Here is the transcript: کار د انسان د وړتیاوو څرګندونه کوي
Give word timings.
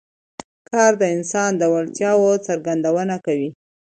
کار 0.69 0.91
د 1.01 1.03
انسان 1.15 1.51
د 1.57 1.63
وړتیاوو 1.73 2.29
څرګندونه 2.47 3.15
کوي 3.25 3.49